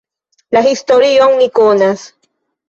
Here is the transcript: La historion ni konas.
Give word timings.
La 0.55 0.63
historion 0.67 1.37
ni 1.43 1.49
konas. 1.61 2.07